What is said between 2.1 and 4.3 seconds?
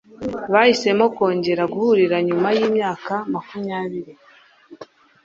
nyuma yimyaka makumyabiri.